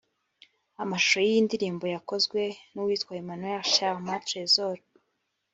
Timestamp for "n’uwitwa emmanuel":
2.73-3.61